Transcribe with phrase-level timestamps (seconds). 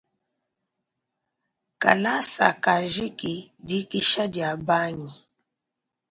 [1.81, 3.33] Kalasa kajiki,
[3.67, 5.13] dikisha dia bangi.